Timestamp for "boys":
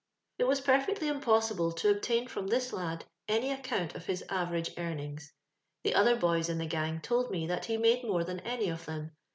6.15-6.49